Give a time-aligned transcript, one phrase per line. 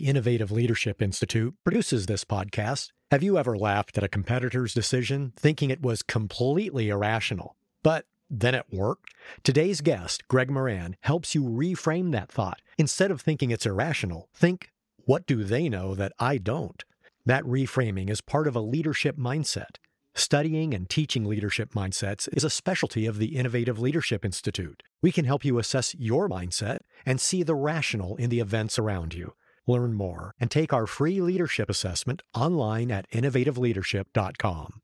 [0.00, 2.88] The Innovative Leadership Institute produces this podcast.
[3.10, 7.54] Have you ever laughed at a competitor's decision thinking it was completely irrational?
[7.82, 9.12] But then it worked?
[9.44, 12.62] Today's guest, Greg Moran, helps you reframe that thought.
[12.78, 14.70] Instead of thinking it's irrational, think,
[15.04, 16.82] what do they know that I don't?
[17.26, 19.76] That reframing is part of a leadership mindset.
[20.14, 24.82] Studying and teaching leadership mindsets is a specialty of the Innovative Leadership Institute.
[25.02, 29.12] We can help you assess your mindset and see the rational in the events around
[29.12, 29.34] you.
[29.70, 34.80] Learn more and take our free leadership assessment online at innovativeleadership.com.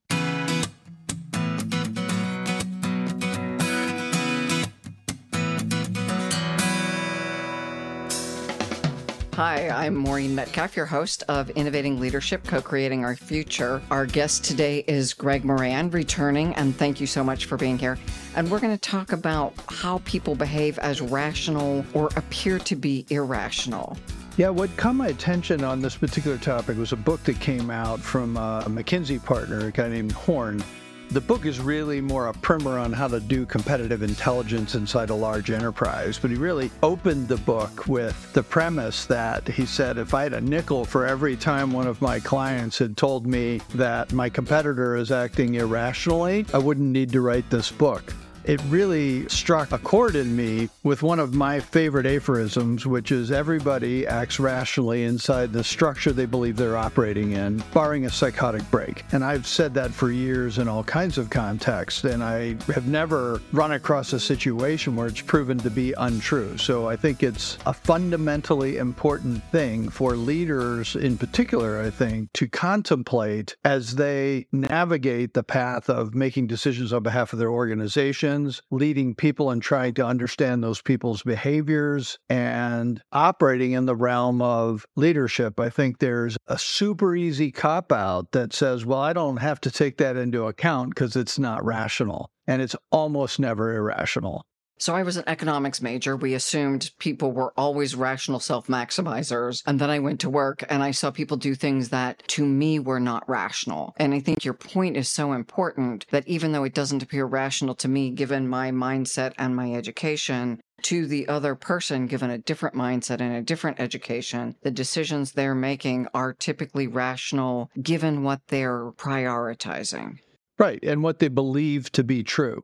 [9.34, 13.82] Hi, I'm Maureen Metcalf, your host of Innovating Leadership, Co Creating Our Future.
[13.90, 17.98] Our guest today is Greg Moran, returning, and thank you so much for being here.
[18.36, 23.04] And we're going to talk about how people behave as rational or appear to be
[23.10, 23.98] irrational.
[24.36, 28.00] Yeah, what caught my attention on this particular topic was a book that came out
[28.00, 30.62] from uh, a McKinsey partner, a guy named Horn.
[31.10, 35.14] The book is really more a primer on how to do competitive intelligence inside a
[35.14, 40.12] large enterprise, but he really opened the book with the premise that he said if
[40.12, 44.12] I had a nickel for every time one of my clients had told me that
[44.12, 48.12] my competitor is acting irrationally, I wouldn't need to write this book
[48.46, 53.32] it really struck a chord in me with one of my favorite aphorisms, which is
[53.32, 59.02] everybody acts rationally inside the structure they believe they're operating in, barring a psychotic break.
[59.12, 63.40] And I've said that for years in all kinds of contexts, and I have never
[63.52, 66.56] run across a situation where it's proven to be untrue.
[66.56, 72.46] So I think it's a fundamentally important thing for leaders in particular, I think, to
[72.46, 78.35] contemplate as they navigate the path of making decisions on behalf of their organization
[78.70, 84.86] leading people and trying to understand those people's behaviors and operating in the realm of
[84.96, 85.58] leadership.
[85.58, 89.70] I think there's a super easy cop out that says, well, I don't have to
[89.70, 92.30] take that into account because it's not rational.
[92.46, 94.44] And it's almost never irrational.
[94.78, 96.16] So I was an economics major.
[96.16, 99.62] We assumed people were always rational self maximizers.
[99.66, 102.78] And then I went to work and I saw people do things that to me
[102.78, 103.94] were not rational.
[103.96, 107.74] And I think your point is so important that even though it doesn't appear rational
[107.76, 112.76] to me, given my mindset and my education, to the other person, given a different
[112.76, 118.92] mindset and a different education, the decisions they're making are typically rational given what they're
[118.92, 120.18] prioritizing.
[120.58, 120.78] Right.
[120.82, 122.62] And what they believe to be true.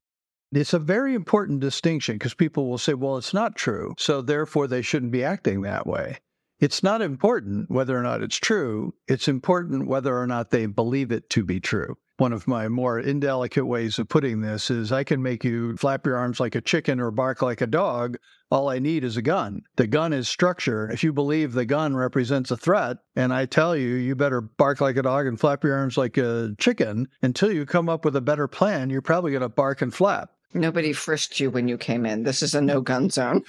[0.54, 3.94] It's a very important distinction because people will say, well, it's not true.
[3.96, 6.18] So therefore, they shouldn't be acting that way.
[6.60, 8.94] It's not important whether or not it's true.
[9.08, 11.96] It's important whether or not they believe it to be true.
[12.18, 16.06] One of my more indelicate ways of putting this is I can make you flap
[16.06, 18.18] your arms like a chicken or bark like a dog.
[18.50, 19.62] All I need is a gun.
[19.76, 20.88] The gun is structure.
[20.90, 24.82] If you believe the gun represents a threat, and I tell you, you better bark
[24.82, 28.14] like a dog and flap your arms like a chicken until you come up with
[28.14, 30.30] a better plan, you're probably going to bark and flap.
[30.54, 32.24] Nobody frisked you when you came in.
[32.24, 33.42] This is a no gun zone.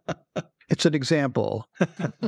[0.68, 1.68] it's an example.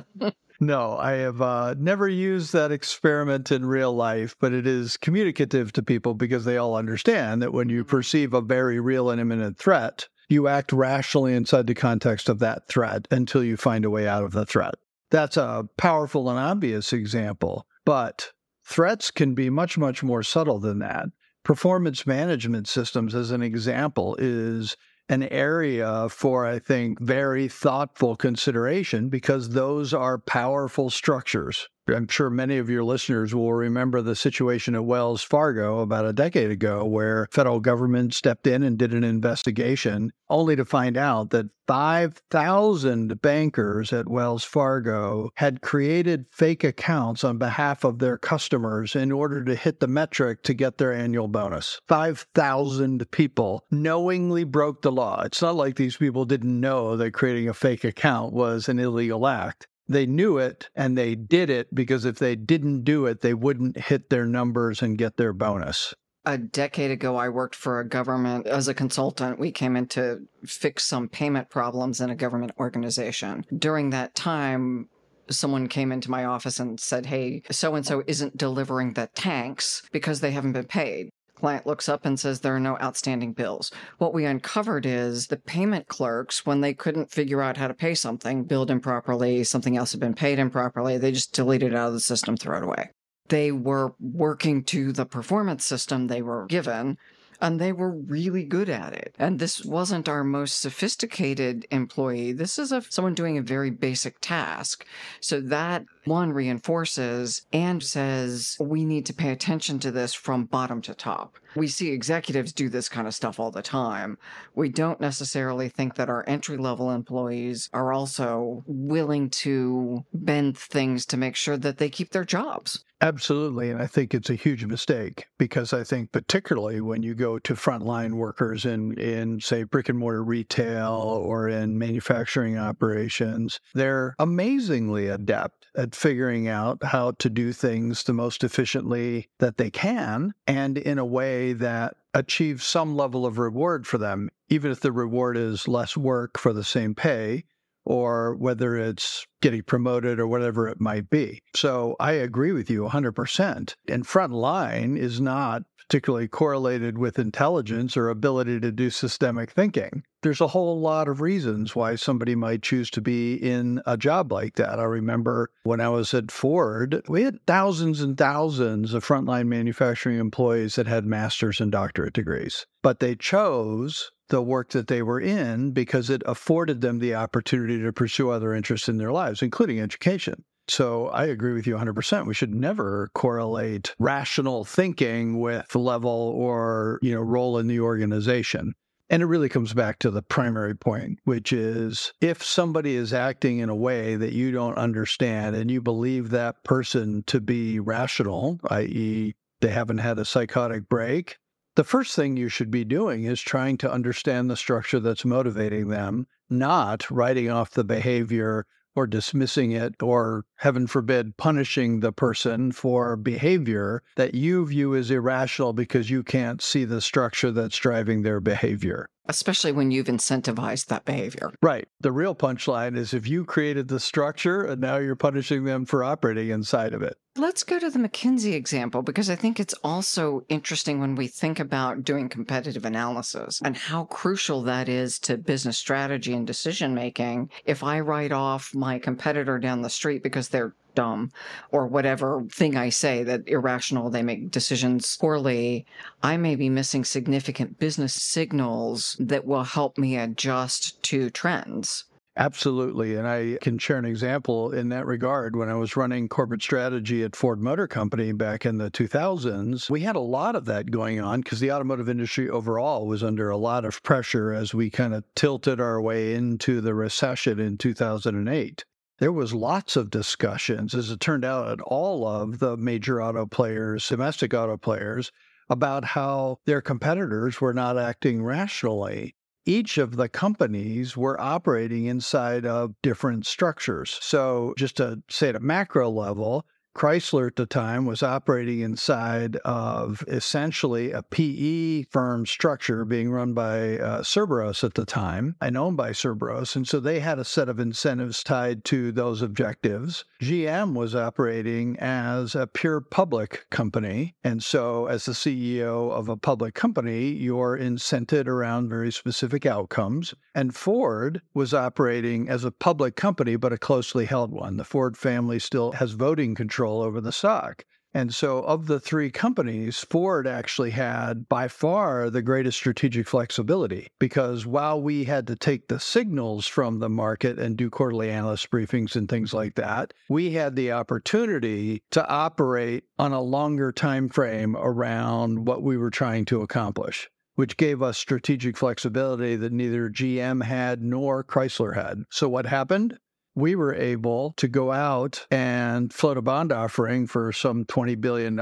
[0.61, 5.73] no, I have uh, never used that experiment in real life, but it is communicative
[5.73, 7.91] to people because they all understand that when you mm-hmm.
[7.91, 12.69] perceive a very real and imminent threat, you act rationally inside the context of that
[12.69, 14.75] threat until you find a way out of the threat.
[15.11, 18.33] That's a powerful and obvious example, but
[18.65, 21.07] threats can be much, much more subtle than that
[21.45, 24.77] performance management systems, as an example, is
[25.09, 31.69] an area for, I think, very thoughtful consideration because those are powerful structures.
[31.89, 36.13] I'm sure many of your listeners will remember the situation at Wells Fargo about a
[36.13, 41.31] decade ago where federal government stepped in and did an investigation only to find out
[41.31, 48.95] that 5,000 bankers at Wells Fargo had created fake accounts on behalf of their customers
[48.95, 51.81] in order to hit the metric to get their annual bonus.
[51.89, 55.23] 5,000 people knowingly broke the law.
[55.23, 59.27] It's not like these people didn't know that creating a fake account was an illegal
[59.27, 63.35] act they knew it and they did it because if they didn't do it, they
[63.35, 65.95] wouldn't hit their numbers and get their bonus.
[66.25, 69.41] A decade ago, I worked for a government as a consultant.
[69.41, 73.45] We came in to fix some payment problems in a government organization.
[73.57, 74.89] During that time,
[75.29, 79.83] someone came into my office and said, Hey, so and so isn't delivering the tanks
[79.91, 81.11] because they haven't been paid
[81.43, 83.73] client looks up and says there are no outstanding bills.
[83.99, 87.97] What we uncovered is the payment clerks, when they couldn't figure out how to pay
[87.97, 91.95] something, billed improperly, something else had been paid improperly, they just deleted it out of
[91.95, 92.91] the system, throw it away.
[93.29, 96.97] They were working to the performance system they were given
[97.43, 99.17] and they were really good at it.
[99.19, 102.33] And this wasn't our most sophisticated employee.
[102.33, 104.87] This is a, someone doing a very basic task.
[105.21, 110.81] So that one reinforces and says we need to pay attention to this from bottom
[110.83, 111.37] to top.
[111.55, 114.19] We see executives do this kind of stuff all the time.
[114.55, 121.05] We don't necessarily think that our entry level employees are also willing to bend things
[121.07, 122.85] to make sure that they keep their jobs.
[123.03, 123.71] Absolutely.
[123.71, 127.55] And I think it's a huge mistake because I think, particularly when you go to
[127.55, 135.09] frontline workers in, in, say, brick and mortar retail or in manufacturing operations, they're amazingly
[135.09, 140.79] adept at figuring out how to do things the most efficiently that they can and
[140.79, 145.37] in a way that achieves some level of reward for them, even if the reward
[145.37, 147.45] is less work for the same pay
[147.85, 151.41] or whether it's getting promoted or whatever it might be.
[151.57, 153.75] So I agree with you 100%.
[153.89, 155.63] And frontline is not
[155.93, 160.03] particularly correlated with intelligence or ability to do systemic thinking.
[160.23, 164.33] There's a whole lot of reasons why somebody might choose to be in a job
[164.33, 164.81] like that.
[164.81, 170.19] I remember when I was at Ford, we had thousands and thousands of frontline manufacturing
[170.19, 175.21] employees that had master's and doctorate degrees, but they chose the work that they were
[175.21, 179.79] in because it afforded them the opportunity to pursue other interests in their lives, including
[179.79, 180.43] education.
[180.69, 182.27] So I agree with you 100%.
[182.27, 188.75] We should never correlate rational thinking with level or, you know, role in the organization.
[189.11, 193.59] And it really comes back to the primary point, which is if somebody is acting
[193.59, 198.59] in a way that you don't understand and you believe that person to be rational,
[198.71, 201.37] i.e., they haven't had a psychotic break,
[201.75, 205.89] the first thing you should be doing is trying to understand the structure that's motivating
[205.89, 212.73] them, not writing off the behavior or dismissing it or, heaven forbid, punishing the person
[212.73, 218.23] for behavior that you view as irrational because you can't see the structure that's driving
[218.23, 221.53] their behavior especially when you've incentivized that behavior.
[221.63, 221.89] Right.
[222.01, 226.05] The real punchline is if you created the structure and now you're punishing them for
[226.05, 227.17] operating inside of it.
[227.37, 231.61] Let's go to the McKinsey example because I think it's also interesting when we think
[231.61, 237.49] about doing competitive analysis and how crucial that is to business strategy and decision making.
[237.65, 241.31] If I write off my competitor down the street because they're dumb
[241.71, 245.87] or whatever thing I say that irrational, they make decisions poorly,
[246.23, 252.05] I may be missing significant business signals that will help me adjust to trends.
[252.37, 253.17] Absolutely.
[253.17, 255.55] And I can share an example in that regard.
[255.55, 260.01] When I was running corporate strategy at Ford Motor Company back in the 2000s, we
[260.01, 263.59] had a lot of that going on because the automotive industry overall was under a
[263.59, 268.85] lot of pressure as we kind of tilted our way into the recession in 2008
[269.23, 273.47] there was lots of discussions, as it turned out, at all of the major auto
[273.47, 275.31] players, domestic auto players,
[275.71, 279.37] about how their competitors were not acting rationally.
[279.65, 284.19] Each of the companies were operating inside of different structures.
[284.21, 289.57] So, just to say at a macro level, Chrysler at the time was operating inside
[289.65, 295.77] of essentially a PE firm structure being run by uh, Cerberus at the time and
[295.77, 296.77] owned by Cerberus.
[296.77, 300.25] And so they had a set of incentives tied to those objectives.
[300.41, 304.35] GM was operating as a pure public company.
[304.45, 310.35] And so, as the CEO of a public company, you're incented around very specific outcomes.
[310.55, 314.77] And Ford was operating as a public company, but a closely held one.
[314.77, 317.85] The Ford family still has voting control control over the stock.
[318.13, 324.09] And so, of the three companies, Ford actually had by far the greatest strategic flexibility
[324.19, 328.69] because while we had to take the signals from the market and do quarterly analyst
[328.71, 334.29] briefings and things like that, we had the opportunity to operate on a longer time
[334.29, 340.09] frame around what we were trying to accomplish which gave us strategic flexibility that neither
[340.09, 342.23] GM had nor Chrysler had.
[342.31, 343.19] So, what happened?
[343.55, 348.57] We were able to go out and float a bond offering for some $20 billion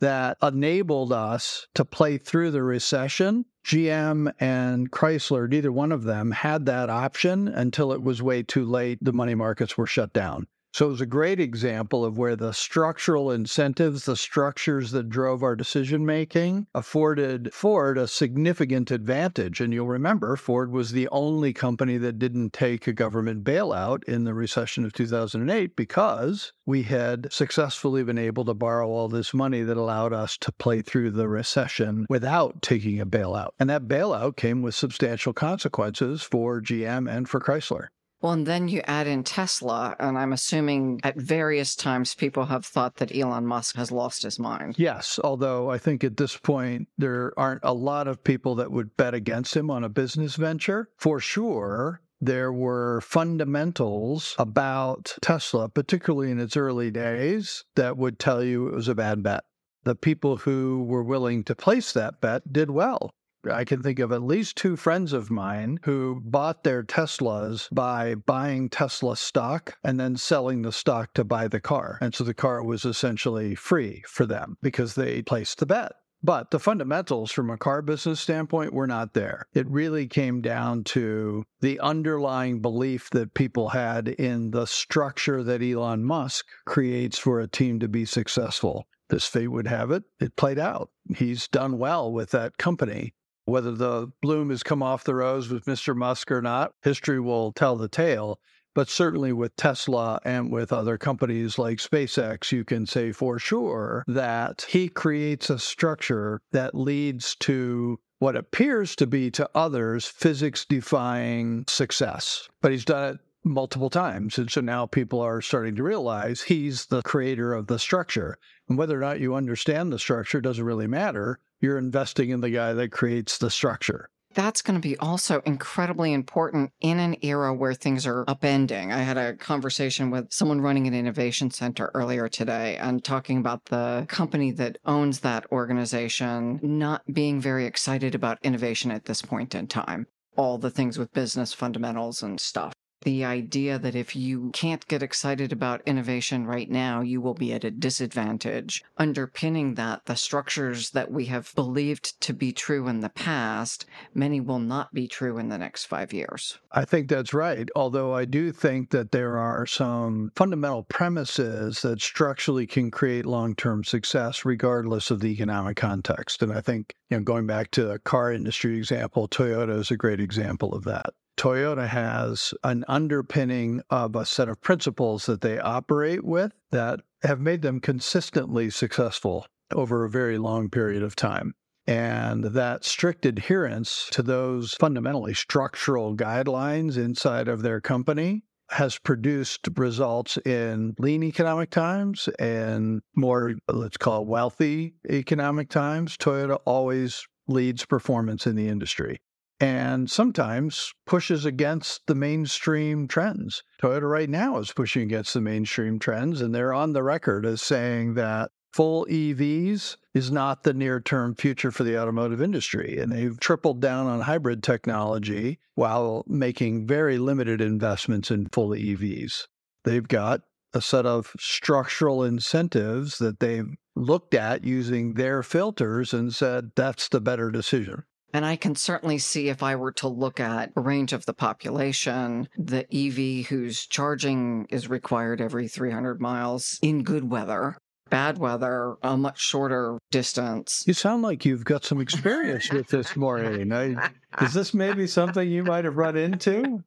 [0.00, 3.44] that enabled us to play through the recession.
[3.64, 8.64] GM and Chrysler, neither one of them had that option until it was way too
[8.64, 8.98] late.
[9.02, 10.46] The money markets were shut down.
[10.72, 15.42] So it was a great example of where the structural incentives, the structures that drove
[15.42, 19.60] our decision making, afforded Ford a significant advantage.
[19.60, 24.22] And you'll remember, Ford was the only company that didn't take a government bailout in
[24.24, 29.62] the recession of 2008 because we had successfully been able to borrow all this money
[29.62, 33.50] that allowed us to play through the recession without taking a bailout.
[33.58, 37.88] And that bailout came with substantial consequences for GM and for Chrysler.
[38.20, 42.66] Well, and then you add in Tesla, and I'm assuming at various times people have
[42.66, 44.74] thought that Elon Musk has lost his mind.
[44.78, 48.96] Yes, although I think at this point there aren't a lot of people that would
[48.96, 50.90] bet against him on a business venture.
[50.98, 58.44] For sure, there were fundamentals about Tesla, particularly in its early days, that would tell
[58.44, 59.44] you it was a bad bet.
[59.84, 63.14] The people who were willing to place that bet did well.
[63.48, 68.14] I can think of at least two friends of mine who bought their Teslas by
[68.14, 71.98] buying Tesla stock and then selling the stock to buy the car.
[72.00, 75.92] And so the car was essentially free for them because they placed the bet.
[76.22, 79.46] But the fundamentals from a car business standpoint were not there.
[79.54, 85.62] It really came down to the underlying belief that people had in the structure that
[85.62, 88.86] Elon Musk creates for a team to be successful.
[89.08, 90.90] This fate would have it, it played out.
[91.16, 93.14] He's done well with that company.
[93.50, 95.96] Whether the bloom has come off the rose with Mr.
[95.96, 98.38] Musk or not, history will tell the tale.
[98.76, 104.04] But certainly with Tesla and with other companies like SpaceX, you can say for sure
[104.06, 110.64] that he creates a structure that leads to what appears to be to others physics
[110.64, 112.48] defying success.
[112.62, 114.38] But he's done it multiple times.
[114.38, 118.38] And so now people are starting to realize he's the creator of the structure.
[118.68, 122.50] And whether or not you understand the structure doesn't really matter you're investing in the
[122.50, 124.08] guy that creates the structure.
[124.32, 128.92] That's going to be also incredibly important in an era where things are upending.
[128.92, 133.64] I had a conversation with someone running an innovation center earlier today and talking about
[133.66, 139.54] the company that owns that organization not being very excited about innovation at this point
[139.54, 140.06] in time.
[140.36, 145.02] All the things with business fundamentals and stuff the idea that if you can't get
[145.02, 148.84] excited about innovation right now, you will be at a disadvantage.
[148.98, 154.40] Underpinning that, the structures that we have believed to be true in the past, many
[154.40, 156.58] will not be true in the next five years.
[156.72, 157.68] I think that's right.
[157.74, 163.54] Although I do think that there are some fundamental premises that structurally can create long
[163.54, 166.42] term success regardless of the economic context.
[166.42, 169.96] And I think, you know, going back to the car industry example, Toyota is a
[169.96, 171.14] great example of that.
[171.40, 177.40] Toyota has an underpinning of a set of principles that they operate with that have
[177.40, 181.54] made them consistently successful over a very long period of time.
[181.86, 189.66] And that strict adherence to those fundamentally structural guidelines inside of their company has produced
[189.76, 196.18] results in lean economic times and more, let's call it wealthy economic times.
[196.18, 199.20] Toyota always leads performance in the industry
[199.60, 203.62] and sometimes pushes against the mainstream trends.
[203.80, 207.60] Toyota right now is pushing against the mainstream trends, and they're on the record as
[207.60, 212.98] saying that full EVs is not the near term future for the automotive industry.
[212.98, 219.46] And they've tripled down on hybrid technology while making very limited investments in full EVs.
[219.84, 226.32] They've got a set of structural incentives that they've looked at using their filters and
[226.34, 228.04] said that's the better decision.
[228.32, 231.32] And I can certainly see if I were to look at a range of the
[231.32, 237.76] population, the EV whose charging is required every 300 miles in good weather,
[238.08, 240.84] bad weather, a much shorter distance.
[240.86, 243.72] You sound like you've got some experience with this, Maureen.
[243.72, 244.10] I,
[244.42, 246.84] is this maybe something you might have run into?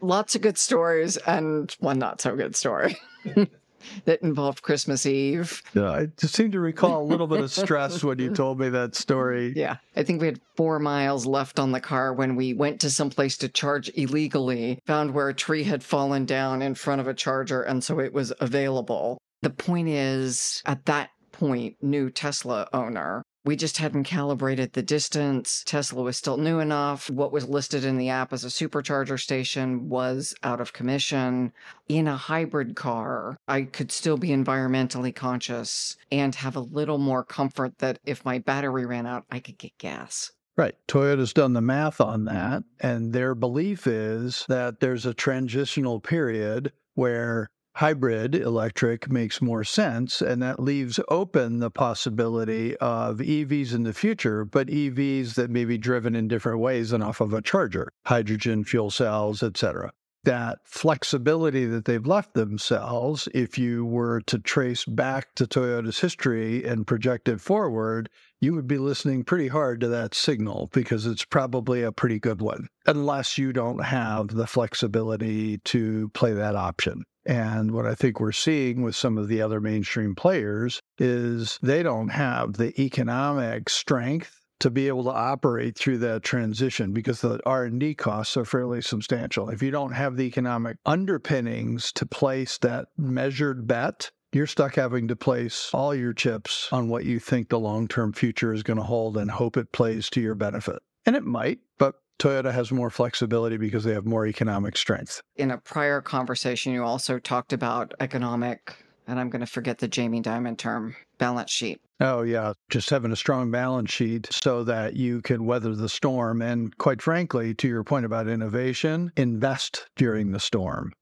[0.00, 2.98] Lots of good stories and one not so good story.
[4.04, 5.62] that involved Christmas Eve.
[5.74, 8.68] Yeah, I just seem to recall a little bit of stress when you told me
[8.70, 9.52] that story.
[9.62, 9.76] Yeah.
[9.94, 13.10] I think we had four miles left on the car when we went to some
[13.10, 17.14] place to charge illegally, found where a tree had fallen down in front of a
[17.14, 19.18] charger, and so it was available.
[19.42, 25.62] The point is, at that point, new Tesla owner we just hadn't calibrated the distance.
[25.66, 27.10] Tesla was still new enough.
[27.10, 31.52] What was listed in the app as a supercharger station was out of commission.
[31.88, 37.24] In a hybrid car, I could still be environmentally conscious and have a little more
[37.24, 40.32] comfort that if my battery ran out, I could get gas.
[40.56, 40.74] Right.
[40.86, 42.62] Toyota's done the math on that.
[42.80, 50.20] And their belief is that there's a transitional period where hybrid electric makes more sense,
[50.20, 55.64] and that leaves open the possibility of EVs in the future, but EVs that may
[55.64, 59.92] be driven in different ways than off of a charger, hydrogen fuel cells, etc.
[60.24, 66.64] That flexibility that they've left themselves, if you were to trace back to Toyota's history
[66.64, 68.08] and project it forward,
[68.40, 72.40] you would be listening pretty hard to that signal because it's probably a pretty good
[72.40, 77.02] one, unless you don't have the flexibility to play that option.
[77.24, 81.82] And what I think we're seeing with some of the other mainstream players is they
[81.82, 87.40] don't have the economic strength to be able to operate through that transition because the
[87.44, 89.48] R&D costs are fairly substantial.
[89.48, 95.08] If you don't have the economic underpinnings to place that measured bet, you're stuck having
[95.08, 98.84] to place all your chips on what you think the long-term future is going to
[98.84, 100.80] hold and hope it plays to your benefit.
[101.04, 105.20] And it might, but Toyota has more flexibility because they have more economic strength.
[105.34, 108.76] In a prior conversation, you also talked about economic,
[109.08, 111.80] and I'm going to forget the Jamie Dimon term, balance sheet.
[111.98, 112.52] Oh, yeah.
[112.70, 116.42] Just having a strong balance sheet so that you can weather the storm.
[116.42, 120.92] And quite frankly, to your point about innovation, invest during the storm.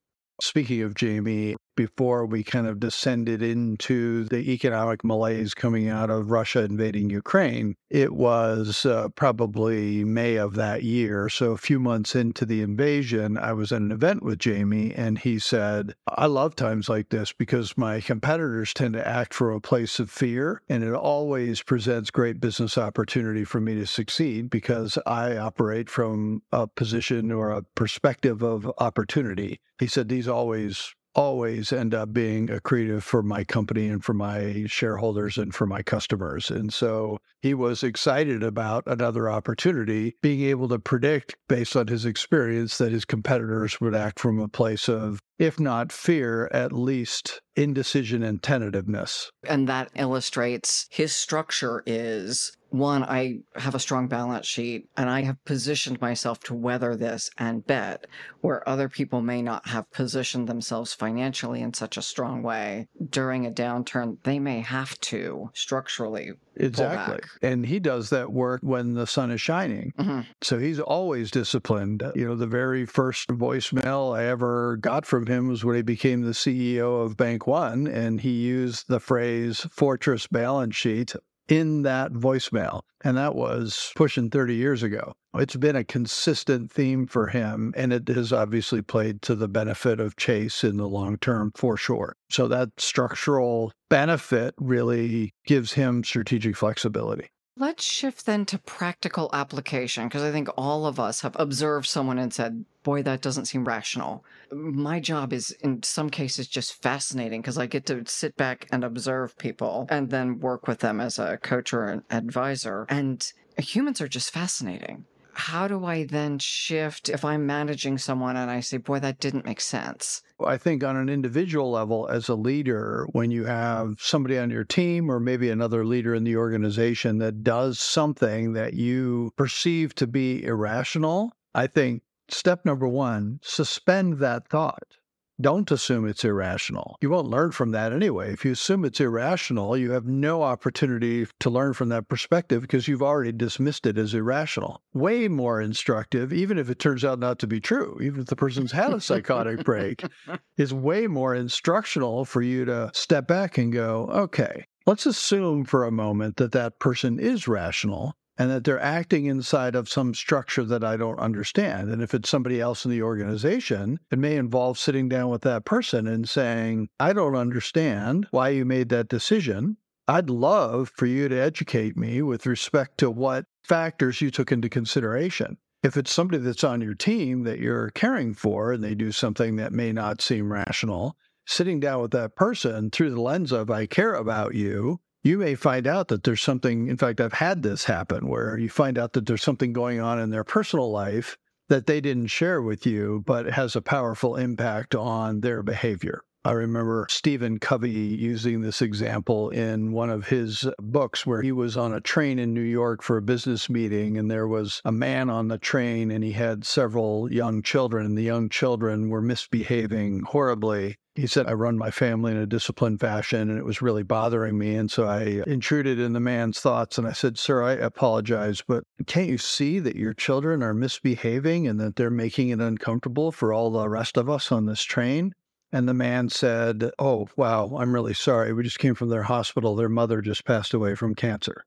[0.41, 6.31] Speaking of Jamie, before we kind of descended into the economic malaise coming out of
[6.31, 11.29] Russia invading Ukraine, it was uh, probably May of that year.
[11.29, 15.19] So a few months into the invasion, I was at an event with Jamie, and
[15.19, 19.61] he said, I love times like this because my competitors tend to act from a
[19.61, 24.99] place of fear, and it always presents great business opportunity for me to succeed because
[25.07, 29.61] I operate from a position or a perspective of opportunity.
[29.79, 34.65] He said, These always always end up being accretive for my company and for my
[34.67, 36.51] shareholders and for my customers.
[36.51, 42.05] And so he was excited about another opportunity, being able to predict based on his
[42.05, 47.41] experience that his competitors would act from a place of, if not fear, at least
[47.57, 49.31] indecision and tentativeness.
[49.47, 55.23] And that illustrates his structure is one, I have a strong balance sheet and I
[55.23, 58.07] have positioned myself to weather this and bet
[58.41, 63.47] where other people may not have positioned themselves financially in such a strong way during
[63.47, 64.19] a downturn.
[64.23, 66.33] They may have to structurally.
[66.57, 67.21] Exactly.
[67.43, 69.93] And he does that work when the sun is shining.
[69.99, 70.21] Mm-hmm.
[70.43, 72.03] So he's always disciplined.
[72.15, 76.23] You know, the very first voicemail I ever got from him was when he became
[76.23, 81.15] the CEO of Bank One, and he used the phrase fortress balance sheet
[81.51, 82.83] in that voicemail.
[83.03, 85.13] And that was pushing 30 years ago.
[85.35, 90.01] It's been a consistent theme for him, and it has obviously played to the benefit
[90.01, 92.15] of Chase in the long term for sure.
[92.31, 97.29] So that structural benefit really gives him strategic flexibility.
[97.57, 102.19] Let's shift then to practical application because I think all of us have observed someone
[102.19, 104.25] and said, boy, that doesn't seem rational.
[104.51, 108.83] My job is in some cases just fascinating because I get to sit back and
[108.83, 112.87] observe people and then work with them as a coach or an advisor.
[112.89, 118.51] And humans are just fascinating how do I then shift if I'm managing someone and
[118.51, 120.23] I say, boy, that didn't make sense?
[120.45, 124.65] I think on an individual level, as a leader, when you have somebody on your
[124.65, 130.07] team or maybe another leader in the organization that does something that you perceive to
[130.07, 134.97] be irrational, I think step number one, suspend that thought.
[135.41, 136.97] Don't assume it's irrational.
[137.01, 138.33] You won't learn from that anyway.
[138.33, 142.89] If you assume it's irrational, you have no opportunity to learn from that perspective because
[142.89, 144.83] you've already dismissed it as irrational.
[144.93, 148.37] Way more instructive, even if it turns out not to be true, even if the
[148.37, 150.05] person's had a psychotic break,
[150.59, 155.85] is way more instructional for you to step back and go, okay, let's assume for
[155.85, 160.65] a moment that that person is rational and that they're acting inside of some structure
[160.65, 161.91] that I don't understand.
[161.91, 165.67] And if it's somebody else in the organization, it may involve sitting down with that
[165.67, 169.77] person and saying, I don't understand why you made that decision.
[170.09, 174.71] I'd love for you to educate me with respect to what factors you took into
[174.71, 175.59] consideration.
[175.83, 179.57] If it's somebody that's on your team that you're caring for and they do something
[179.57, 181.15] that may not seem rational,
[181.47, 185.55] sitting down with that person through the lens of, I care about you, you may
[185.55, 186.89] find out that there's something.
[186.89, 190.19] In fact, I've had this happen where you find out that there's something going on
[190.19, 191.37] in their personal life
[191.69, 196.23] that they didn't share with you, but has a powerful impact on their behavior.
[196.43, 201.77] I remember Stephen Covey using this example in one of his books where he was
[201.77, 205.29] on a train in New York for a business meeting and there was a man
[205.29, 210.21] on the train and he had several young children and the young children were misbehaving
[210.21, 210.97] horribly.
[211.15, 214.57] He said, I run my family in a disciplined fashion and it was really bothering
[214.57, 214.77] me.
[214.77, 218.85] And so I intruded in the man's thoughts and I said, Sir, I apologize, but
[219.07, 223.53] can't you see that your children are misbehaving and that they're making it uncomfortable for
[223.53, 225.35] all the rest of us on this train?
[225.73, 228.53] And the man said, Oh, wow, I'm really sorry.
[228.53, 229.77] We just came from their hospital.
[229.77, 231.65] Their mother just passed away from cancer.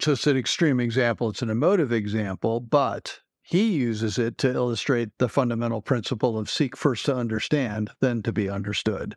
[0.00, 1.30] So it's an extreme example.
[1.30, 6.76] It's an emotive example, but he uses it to illustrate the fundamental principle of seek
[6.76, 9.16] first to understand, then to be understood.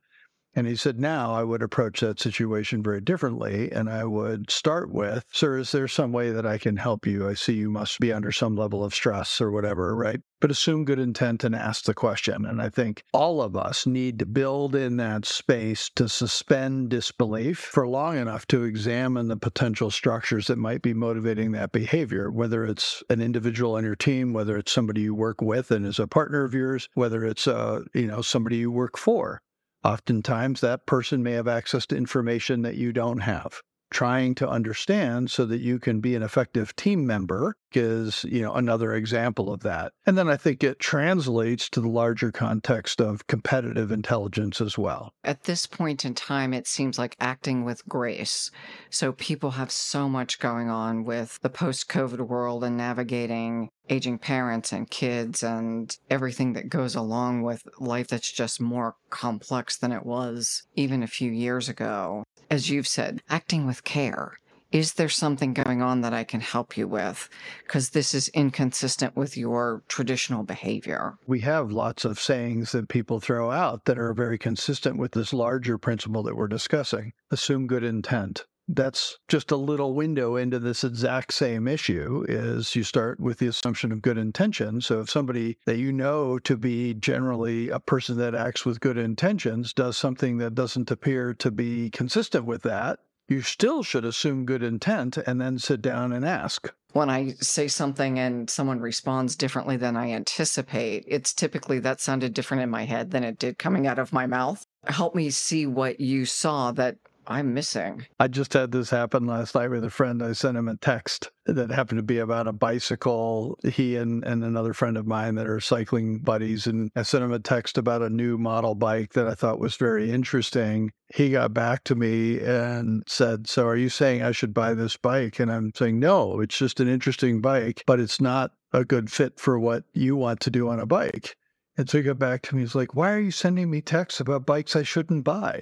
[0.57, 3.71] And he said, now I would approach that situation very differently.
[3.71, 7.29] And I would start with, Sir, is there some way that I can help you?
[7.29, 10.19] I see you must be under some level of stress or whatever, right?
[10.41, 12.43] But assume good intent and ask the question.
[12.43, 17.59] And I think all of us need to build in that space to suspend disbelief
[17.59, 22.65] for long enough to examine the potential structures that might be motivating that behavior, whether
[22.65, 26.07] it's an individual on your team, whether it's somebody you work with and is a
[26.07, 29.43] partner of yours, whether it's uh, you know somebody you work for.
[29.87, 33.61] Oftentimes, that person may have access to information that you don't have.
[33.89, 38.53] Trying to understand so that you can be an effective team member is, you know,
[38.53, 39.93] another example of that.
[40.05, 45.13] And then I think it translates to the larger context of competitive intelligence as well.
[45.23, 48.51] At this point in time, it seems like acting with grace.
[48.89, 54.19] So people have so much going on with the post COVID world and navigating aging
[54.19, 59.91] parents and kids and everything that goes along with life that's just more complex than
[59.91, 62.23] it was even a few years ago.
[62.49, 64.39] As you've said, acting with care
[64.71, 67.29] is there something going on that I can help you with?
[67.63, 71.17] Because this is inconsistent with your traditional behavior.
[71.25, 75.33] We have lots of sayings that people throw out that are very consistent with this
[75.33, 77.13] larger principle that we're discussing.
[77.31, 78.45] Assume good intent.
[78.69, 83.47] That's just a little window into this exact same issue is you start with the
[83.47, 84.81] assumption of good intention.
[84.81, 88.97] So if somebody that you know to be generally a person that acts with good
[88.97, 94.45] intentions does something that doesn't appear to be consistent with that, you still should assume
[94.45, 96.73] good intent and then sit down and ask.
[96.93, 102.33] When I say something and someone responds differently than I anticipate, it's typically that sounded
[102.33, 104.65] different in my head than it did coming out of my mouth.
[104.85, 106.97] Help me see what you saw that
[107.29, 108.05] I'm missing.
[108.21, 110.23] I just had this happen last night with a friend.
[110.23, 113.59] I sent him a text that happened to be about a bicycle.
[113.63, 116.67] He and, and another friend of mine that are cycling buddies.
[116.67, 119.75] And I sent him a text about a new model bike that I thought was
[119.75, 120.91] very interesting.
[121.13, 124.95] He got back to me and said, So are you saying I should buy this
[124.95, 125.39] bike?
[125.39, 129.37] And I'm saying, No, it's just an interesting bike, but it's not a good fit
[129.37, 131.35] for what you want to do on a bike.
[131.77, 132.61] And so he got back to me.
[132.61, 135.61] He's like, Why are you sending me texts about bikes I shouldn't buy?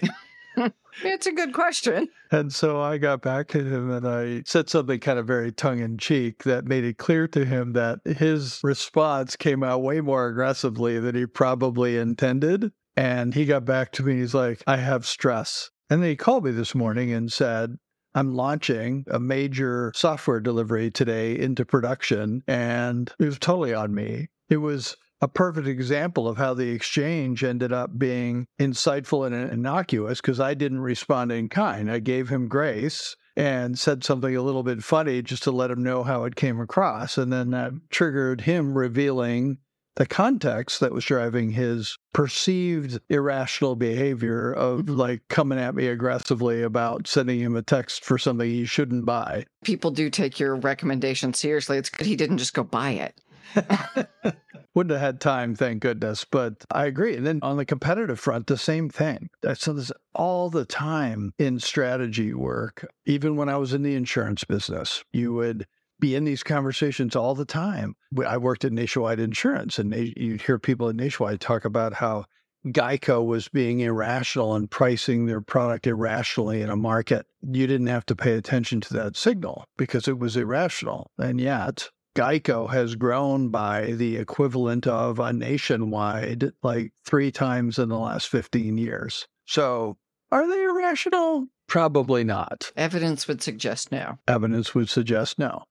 [1.03, 2.09] It's a good question.
[2.31, 5.79] And so I got back to him and I said something kind of very tongue
[5.79, 10.27] in cheek that made it clear to him that his response came out way more
[10.27, 12.71] aggressively than he probably intended.
[12.97, 14.15] And he got back to me.
[14.17, 15.69] He's like, I have stress.
[15.89, 17.75] And then he called me this morning and said,
[18.15, 22.43] I'm launching a major software delivery today into production.
[22.47, 24.29] And it was totally on me.
[24.49, 30.21] It was a perfect example of how the exchange ended up being insightful and innocuous
[30.21, 31.89] because I didn't respond in kind.
[31.89, 35.83] I gave him grace and said something a little bit funny just to let him
[35.83, 37.17] know how it came across.
[37.17, 39.57] And then that triggered him revealing
[39.95, 44.95] the context that was driving his perceived irrational behavior of mm-hmm.
[44.95, 49.45] like coming at me aggressively about sending him a text for something he shouldn't buy.
[49.63, 51.77] People do take your recommendation seriously.
[51.77, 53.21] It's good he didn't just go buy it.
[54.75, 56.25] Wouldn't have had time, thank goodness.
[56.29, 57.15] But I agree.
[57.15, 59.29] And then on the competitive front, the same thing.
[59.47, 62.85] I saw this all the time in strategy work.
[63.05, 65.65] Even when I was in the insurance business, you would
[65.99, 67.95] be in these conversations all the time.
[68.27, 72.25] I worked at Nationwide Insurance, and you'd hear people at Nationwide talk about how
[72.67, 77.27] Geico was being irrational and pricing their product irrationally in a market.
[77.41, 81.11] You didn't have to pay attention to that signal because it was irrational.
[81.17, 87.89] And yet, Geico has grown by the equivalent of a nationwide like three times in
[87.89, 89.27] the last 15 years.
[89.45, 89.97] So
[90.31, 91.47] are they irrational?
[91.67, 92.71] Probably not.
[92.77, 94.17] Evidence would suggest no.
[94.29, 95.63] Evidence would suggest no.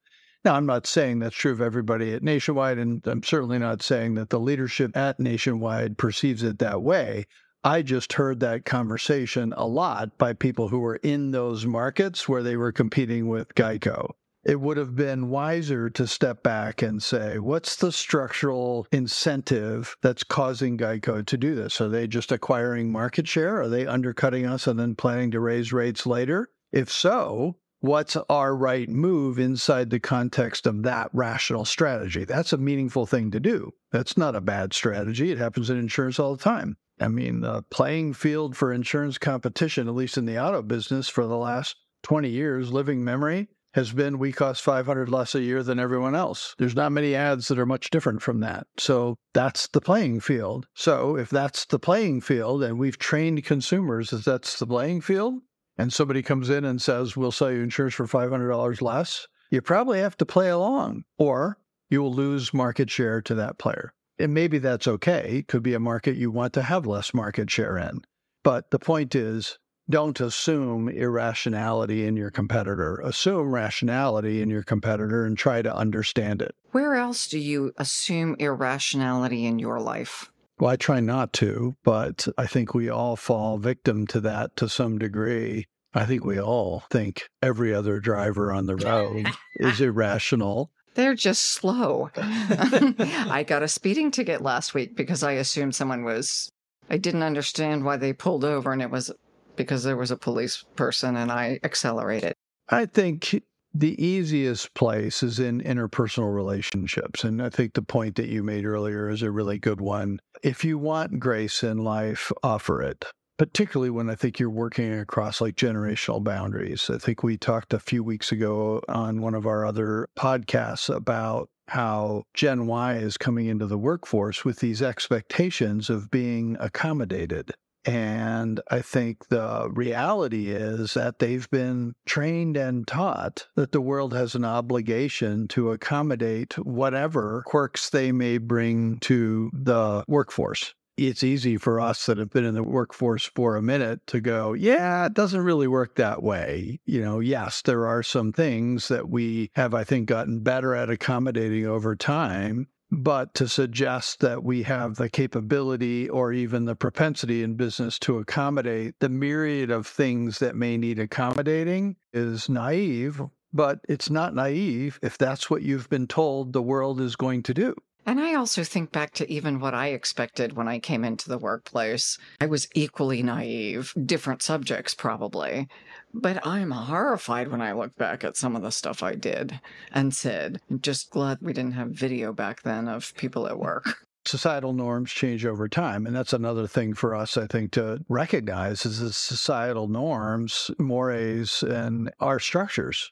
[0.45, 4.15] Now, I'm not saying that's true of everybody at Nationwide, and I'm certainly not saying
[4.15, 7.27] that the leadership at Nationwide perceives it that way.
[7.65, 12.43] I just heard that conversation a lot by people who were in those markets where
[12.43, 14.11] they were competing with Geico
[14.45, 20.23] it would have been wiser to step back and say, what's the structural incentive that's
[20.23, 21.81] causing Geico to do this?
[21.81, 23.61] Are they just acquiring market share?
[23.61, 26.49] Are they undercutting us and then planning to raise rates later?
[26.73, 32.25] If so, what's our right move inside the context of that rational strategy?
[32.25, 33.73] That's a meaningful thing to do.
[33.93, 35.31] That's not a bad strategy.
[35.31, 36.77] It happens in insurance all the time.
[37.01, 41.27] I mean, the playing field for insurance competition, at least in the auto business for
[41.27, 45.81] the last 20 years, living memory, has been we cost 500 less a year than
[45.81, 46.55] everyone else.
[46.59, 48.69] There's not many ads that are much different from that.
[48.79, 50.67] So that's the playing field.
[50.75, 55.43] So if that's the playing field and we've trained consumers that that's the playing field
[55.77, 59.99] and somebody comes in and says, "We'll sell you insurance for $500 less," you probably
[59.99, 61.59] have to play along or
[61.91, 63.93] you will lose market share to that player.
[64.21, 65.39] And maybe that's okay.
[65.39, 68.03] It could be a market you want to have less market share in.
[68.45, 73.01] But the point is, don't assume irrationality in your competitor.
[73.01, 76.55] Assume rationality in your competitor and try to understand it.
[76.73, 80.31] Where else do you assume irrationality in your life?
[80.59, 84.69] Well, I try not to, but I think we all fall victim to that to
[84.69, 85.67] some degree.
[85.93, 90.71] I think we all think every other driver on the road is irrational.
[90.95, 92.11] They're just slow.
[92.17, 96.51] I got a speeding ticket last week because I assumed someone was.
[96.89, 99.11] I didn't understand why they pulled over, and it was
[99.57, 102.35] because there was a police person and I accelerated.
[102.69, 103.43] I think
[103.75, 107.25] the easiest place is in interpersonal relationships.
[107.25, 110.21] And I think the point that you made earlier is a really good one.
[110.43, 113.05] If you want grace in life, offer it.
[113.37, 116.89] Particularly when I think you're working across like generational boundaries.
[116.89, 121.49] I think we talked a few weeks ago on one of our other podcasts about
[121.67, 127.53] how Gen Y is coming into the workforce with these expectations of being accommodated.
[127.85, 134.15] And I think the reality is that they've been trained and taught that the world
[134.15, 140.75] has an obligation to accommodate whatever quirks they may bring to the workforce.
[140.97, 144.53] It's easy for us that have been in the workforce for a minute to go,
[144.53, 146.79] yeah, it doesn't really work that way.
[146.87, 150.91] You know, yes, there are some things that we have, I think, gotten better at
[150.91, 152.69] accommodating over time.
[152.97, 158.19] But to suggest that we have the capability or even the propensity in business to
[158.19, 163.21] accommodate the myriad of things that may need accommodating is naive.
[163.53, 167.55] But it's not naive if that's what you've been told the world is going to
[167.55, 167.75] do.
[168.07, 171.39] And I also think back to even what I expected when I came into the
[171.39, 172.19] workplace.
[172.41, 175.69] I was equally naive, different subjects probably.
[176.17, 180.15] But I'm horrified when I look back at some of the stuff I did and
[180.15, 180.61] said.
[180.71, 184.07] I'm just glad we didn't have video back then of people at work.
[184.25, 186.07] Societal norms change over time.
[186.07, 191.65] And that's another thing for us, I think, to recognize is the societal norms, mores,
[191.65, 193.11] and our structures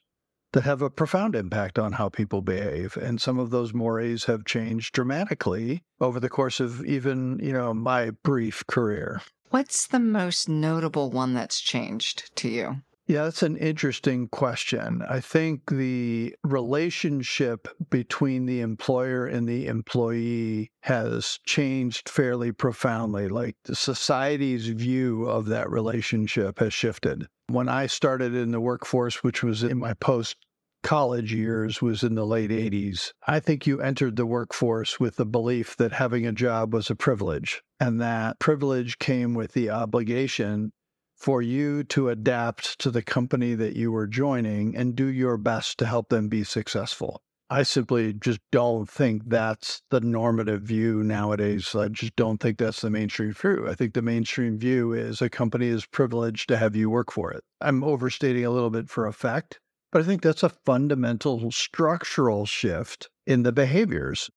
[0.53, 2.97] that have a profound impact on how people behave.
[2.97, 7.75] And some of those mores have changed dramatically over the course of even, you know,
[7.75, 9.21] my brief career.
[9.51, 12.77] What's the most notable one that's changed to you?
[13.07, 15.03] Yeah, that's an interesting question.
[15.09, 23.29] I think the relationship between the employer and the employee has changed fairly profoundly.
[23.29, 27.27] Like the society's view of that relationship has shifted.
[27.49, 30.37] When I started in the workforce, which was in my post
[30.83, 33.12] college years was in the late 80s.
[33.27, 36.97] I think you entered the workforce with the belief that having a job was a
[36.97, 40.73] privilege, and that privilege came with the obligation
[41.22, 45.78] for you to adapt to the company that you were joining and do your best
[45.78, 47.22] to help them be successful.
[47.48, 51.76] I simply just don't think that's the normative view nowadays.
[51.76, 53.68] I just don't think that's the mainstream view.
[53.68, 57.30] I think the mainstream view is a company is privileged to have you work for
[57.30, 57.44] it.
[57.61, 59.61] I'm overstating a little bit for effect,
[59.92, 64.28] but I think that's a fundamental structural shift in the behaviors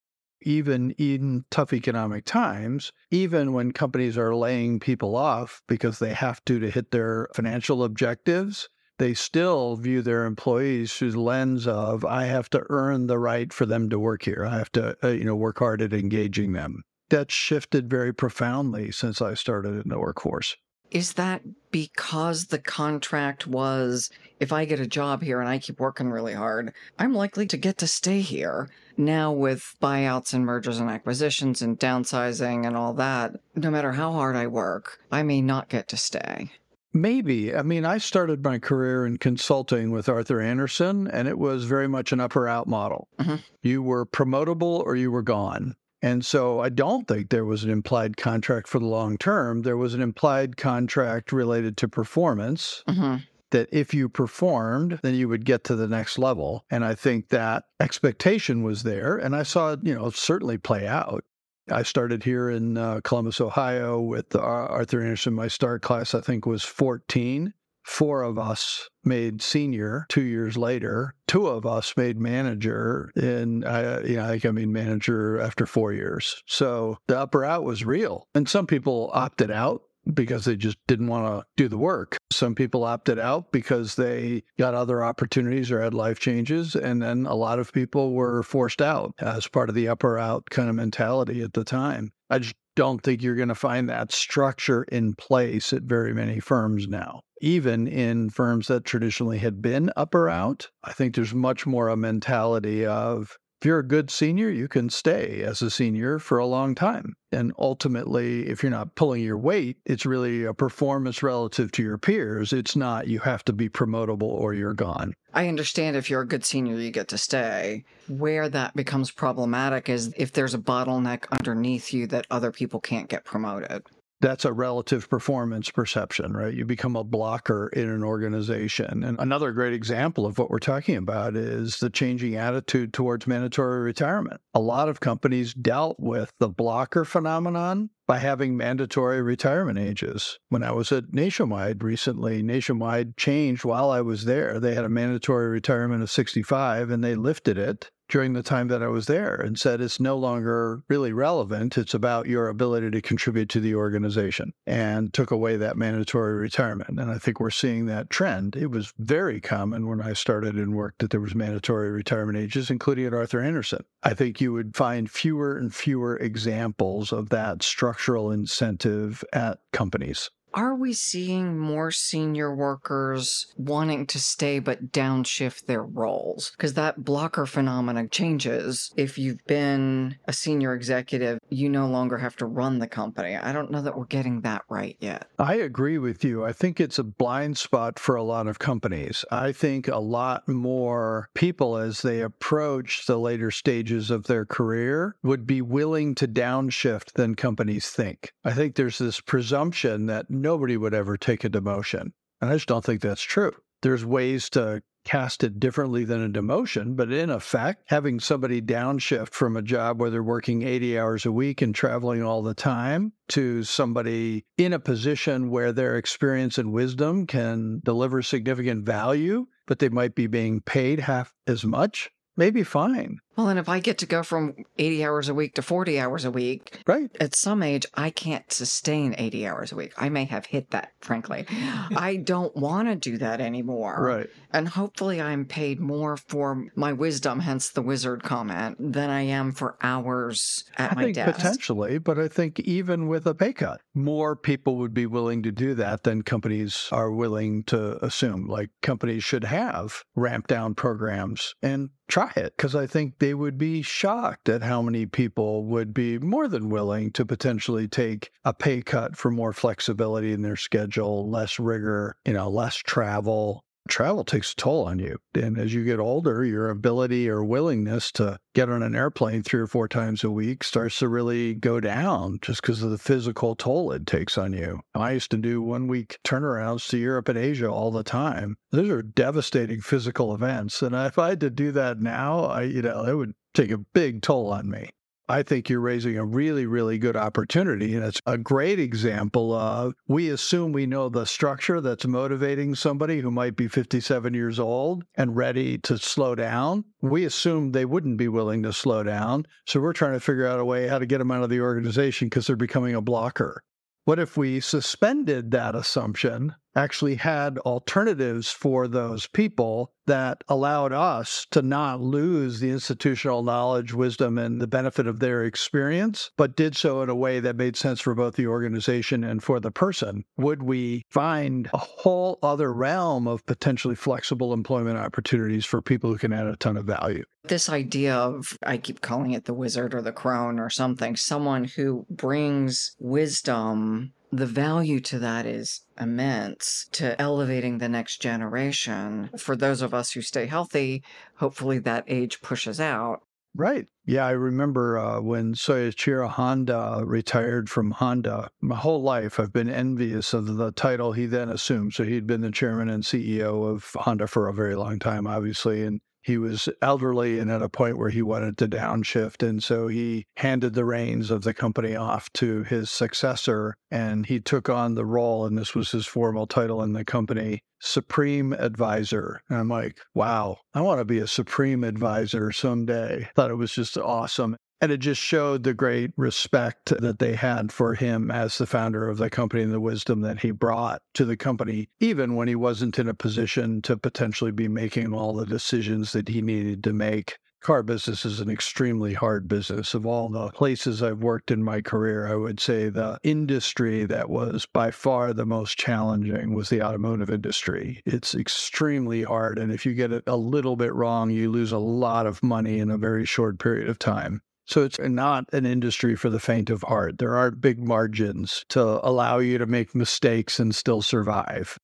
[0.46, 6.42] even in tough economic times, even when companies are laying people off because they have
[6.44, 12.04] to to hit their financial objectives, they still view their employees through the lens of
[12.04, 14.46] I have to earn the right for them to work here.
[14.48, 16.84] I have to uh, you know work hard at engaging them.
[17.10, 20.56] That's shifted very profoundly since I started in the workforce.
[20.90, 25.80] Is that because the contract was if I get a job here and I keep
[25.80, 28.70] working really hard, I'm likely to get to stay here?
[28.96, 34.12] Now, with buyouts and mergers and acquisitions and downsizing and all that, no matter how
[34.12, 36.50] hard I work, I may not get to stay.
[36.94, 37.54] Maybe.
[37.54, 41.88] I mean, I started my career in consulting with Arthur Andersen, and it was very
[41.88, 43.08] much an up or out model.
[43.18, 43.36] Mm-hmm.
[43.60, 45.76] You were promotable or you were gone.
[46.06, 49.62] And so I don't think there was an implied contract for the long term.
[49.62, 52.84] There was an implied contract related to performance.
[52.88, 53.16] Mm-hmm.
[53.50, 56.64] That if you performed, then you would get to the next level.
[56.70, 59.16] And I think that expectation was there.
[59.16, 61.24] And I saw it, you know, certainly play out.
[61.70, 65.34] I started here in uh, Columbus, Ohio with Arthur Andersen.
[65.34, 67.52] My start class, I think, was 14
[67.86, 71.14] four of us made senior two years later.
[71.28, 75.66] Two of us made manager, and I, you know, I think I made manager after
[75.66, 76.42] four years.
[76.46, 80.78] So the up or out was real, and some people opted out because they just
[80.86, 82.18] didn't want to do the work.
[82.32, 86.76] Some people opted out because they got other opportunities or had life changes.
[86.76, 90.16] And then a lot of people were forced out as part of the up or
[90.16, 92.12] out kind of mentality at the time.
[92.30, 96.38] I just don't think you're going to find that structure in place at very many
[96.38, 97.22] firms now.
[97.40, 101.88] Even in firms that traditionally had been up or out, I think there's much more
[101.88, 103.36] a mentality of
[103.66, 107.16] you're a good senior, you can stay as a senior for a long time.
[107.32, 111.98] And ultimately, if you're not pulling your weight, it's really a performance relative to your
[111.98, 112.52] peers.
[112.52, 115.14] It's not you have to be promotable or you're gone.
[115.34, 117.84] I understand if you're a good senior, you get to stay.
[118.08, 123.08] Where that becomes problematic is if there's a bottleneck underneath you that other people can't
[123.08, 123.82] get promoted
[124.20, 126.54] that's a relative performance perception, right?
[126.54, 129.04] You become a blocker in an organization.
[129.04, 133.80] And another great example of what we're talking about is the changing attitude towards mandatory
[133.80, 134.40] retirement.
[134.54, 140.38] A lot of companies dealt with the blocker phenomenon by having mandatory retirement ages.
[140.48, 144.60] When I was at Nationwide recently, Nationwide changed while I was there.
[144.60, 148.82] They had a mandatory retirement of 65 and they lifted it during the time that
[148.82, 151.76] I was there and said it's no longer really relevant.
[151.76, 157.00] It's about your ability to contribute to the organization and took away that mandatory retirement.
[157.00, 158.56] And I think we're seeing that trend.
[158.56, 162.70] It was very common when I started and worked that there was mandatory retirement ages,
[162.70, 163.84] including at Arthur Andersen.
[164.02, 167.62] I think you would find fewer and fewer examples of that
[167.96, 170.30] structural incentive at companies.
[170.56, 176.52] Are we seeing more senior workers wanting to stay but downshift their roles?
[176.56, 178.90] Because that blocker phenomenon changes.
[178.96, 183.36] If you've been a senior executive, you no longer have to run the company.
[183.36, 185.28] I don't know that we're getting that right yet.
[185.38, 186.46] I agree with you.
[186.46, 189.26] I think it's a blind spot for a lot of companies.
[189.30, 195.16] I think a lot more people, as they approach the later stages of their career,
[195.22, 198.32] would be willing to downshift than companies think.
[198.42, 202.12] I think there's this presumption that nobody would ever take a demotion.
[202.40, 203.50] And I just don't think that's true.
[203.82, 209.30] There's ways to cast it differently than a demotion, but in effect, having somebody downshift
[209.30, 213.12] from a job where they're working 80 hours a week and traveling all the time
[213.30, 219.80] to somebody in a position where their experience and wisdom can deliver significant value, but
[219.80, 223.18] they might be being paid half as much, maybe fine.
[223.36, 226.24] Well, and if I get to go from 80 hours a week to 40 hours
[226.24, 227.10] a week, right?
[227.20, 229.92] At some age, I can't sustain 80 hours a week.
[229.98, 231.46] I may have hit that, frankly.
[231.96, 233.96] I don't want to do that anymore.
[234.00, 234.30] Right.
[234.52, 239.52] And hopefully, I'm paid more for my wisdom, hence the wizard comment, than I am
[239.52, 241.36] for hours at I my think desk.
[241.36, 245.52] Potentially, but I think even with a pay cut, more people would be willing to
[245.52, 248.46] do that than companies are willing to assume.
[248.46, 253.58] Like companies should have ramp down programs and try it because I think they would
[253.58, 258.54] be shocked at how many people would be more than willing to potentially take a
[258.54, 264.24] pay cut for more flexibility in their schedule, less rigor, you know, less travel, travel
[264.24, 265.18] takes a toll on you.
[265.34, 269.60] And as you get older, your ability or willingness to get on an airplane three
[269.60, 273.54] or four times a week starts to really go down just because of the physical
[273.54, 274.80] toll it takes on you.
[274.94, 278.56] I used to do one week turnarounds to Europe and Asia all the time.
[278.70, 280.82] Those are devastating physical events.
[280.82, 283.78] And if I had to do that now, I, you know, it would take a
[283.78, 284.90] big toll on me.
[285.28, 287.96] I think you're raising a really, really good opportunity.
[287.96, 293.20] And it's a great example of we assume we know the structure that's motivating somebody
[293.20, 296.84] who might be 57 years old and ready to slow down.
[297.02, 299.46] We assume they wouldn't be willing to slow down.
[299.66, 301.60] So we're trying to figure out a way how to get them out of the
[301.60, 303.62] organization because they're becoming a blocker.
[304.04, 311.46] What if we suspended that assumption, actually had alternatives for those people that allowed us
[311.50, 316.76] to not lose the institutional knowledge, wisdom, and the benefit of their experience, but did
[316.76, 320.24] so in a way that made sense for both the organization and for the person?
[320.36, 326.18] Would we find a whole other realm of potentially flexible employment opportunities for people who
[326.18, 327.24] can add a ton of value?
[327.44, 331.64] This idea of, I keep calling it the wizard or the crone or something, someone
[331.64, 339.30] who brings wisdom the value to that is immense to elevating the next generation.
[339.38, 341.02] For those of us who stay healthy,
[341.36, 343.22] hopefully that age pushes out.
[343.54, 343.86] Right.
[344.04, 348.50] Yeah, I remember uh, when Soichiro Honda retired from Honda.
[348.60, 351.94] My whole life, I've been envious of the title he then assumed.
[351.94, 355.84] So he'd been the chairman and CEO of Honda for a very long time, obviously,
[355.84, 359.46] and he was elderly and at a point where he wanted to downshift.
[359.46, 364.40] And so he handed the reins of the company off to his successor and he
[364.40, 365.46] took on the role.
[365.46, 369.40] And this was his formal title in the company Supreme Advisor.
[369.48, 373.28] And I'm like, wow, I want to be a Supreme Advisor someday.
[373.36, 374.56] Thought it was just awesome.
[374.80, 379.08] And it just showed the great respect that they had for him as the founder
[379.08, 382.54] of the company and the wisdom that he brought to the company, even when he
[382.54, 386.92] wasn't in a position to potentially be making all the decisions that he needed to
[386.92, 389.92] make car business is an extremely hard business.
[389.92, 394.30] Of all the places I've worked in my career, I would say the industry that
[394.30, 398.02] was by far the most challenging was the automotive industry.
[398.06, 399.58] It's extremely hard.
[399.58, 402.78] And if you get it a little bit wrong, you lose a lot of money
[402.78, 404.42] in a very short period of time.
[404.66, 407.18] So it's not an industry for the faint of heart.
[407.18, 411.78] There aren't big margins to allow you to make mistakes and still survive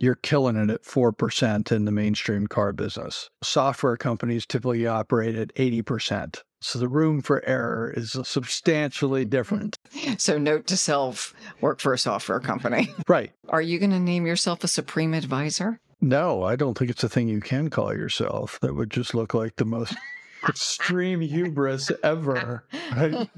[0.00, 3.28] you're killing it at 4% in the mainstream car business.
[3.42, 6.40] Software companies typically operate at 80%.
[6.62, 9.78] So the room for error is substantially different.
[10.18, 12.92] So, note to self work for a software company.
[13.08, 13.32] Right.
[13.48, 15.80] Are you going to name yourself a supreme advisor?
[16.00, 18.58] No, I don't think it's a thing you can call yourself.
[18.60, 19.94] That would just look like the most
[20.48, 22.64] extreme hubris ever.
[22.72, 23.28] I,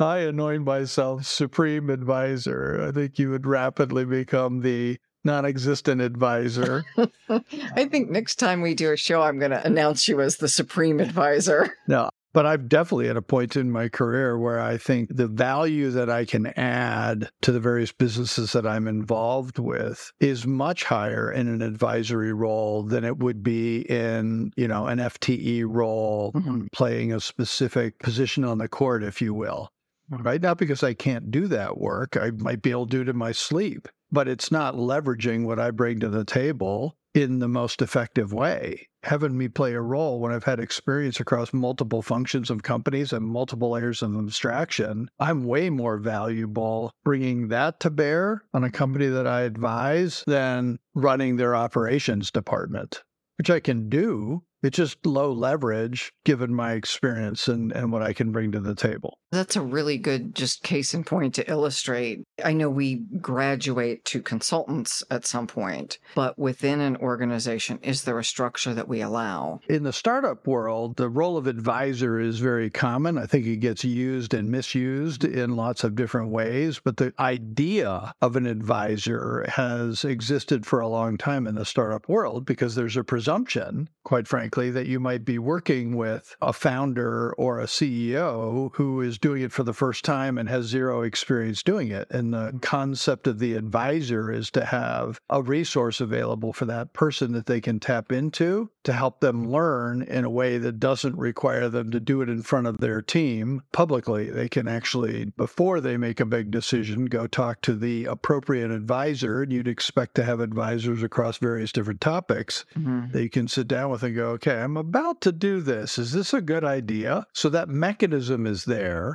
[0.00, 2.86] I anoint myself supreme advisor.
[2.88, 6.84] I think you would rapidly become the non-existent advisor.
[7.28, 10.48] I think next time we do a show, I'm going to announce you as the
[10.48, 11.76] supreme advisor.
[11.86, 15.90] No, but I'm definitely at a point in my career where I think the value
[15.90, 21.30] that I can add to the various businesses that I'm involved with is much higher
[21.30, 26.66] in an advisory role than it would be in, you know, an FTE role, mm-hmm.
[26.72, 29.70] playing a specific position on the court, if you will.
[30.10, 30.22] Mm-hmm.
[30.22, 30.42] Right?
[30.42, 32.16] Not because I can't do that work.
[32.16, 35.58] I might be able to do it in my sleep but it's not leveraging what
[35.58, 38.88] I bring to the table in the most effective way.
[39.04, 43.24] Having me play a role when I've had experience across multiple functions of companies and
[43.24, 49.08] multiple layers of abstraction, I'm way more valuable bringing that to bear on a company
[49.08, 53.02] that I advise than running their operations department,
[53.38, 54.44] which I can do.
[54.62, 58.76] It's just low leverage given my experience and, and what I can bring to the
[58.76, 59.18] table.
[59.32, 62.22] That's a really good just case in point to illustrate.
[62.44, 68.18] I know we graduate to consultants at some point, but within an organization, is there
[68.18, 69.60] a structure that we allow?
[69.70, 73.16] In the startup world, the role of advisor is very common.
[73.16, 78.14] I think it gets used and misused in lots of different ways, but the idea
[78.20, 82.98] of an advisor has existed for a long time in the startup world because there's
[82.98, 88.70] a presumption, quite frankly, that you might be working with a founder or a CEO
[88.74, 92.06] who is doing it for the first time and has zero experience doing it.
[92.10, 97.32] And the concept of the advisor is to have a resource available for that person
[97.32, 101.68] that they can tap into to help them learn in a way that doesn't require
[101.68, 104.28] them to do it in front of their team publicly.
[104.28, 109.42] They can actually, before they make a big decision, go talk to the appropriate advisor.
[109.42, 113.12] And you'd expect to have advisors across various different topics mm-hmm.
[113.12, 115.96] that you can sit down with and go, okay, I'm about to do this.
[115.96, 117.26] Is this a good idea?
[117.32, 119.11] So that mechanism is there